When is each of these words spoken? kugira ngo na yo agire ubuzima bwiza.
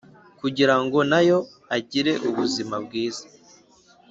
kugira 0.39 0.75
ngo 0.83 0.99
na 1.11 1.19
yo 1.27 1.37
agire 1.77 2.13
ubuzima 2.29 2.75
bwiza. 2.85 3.25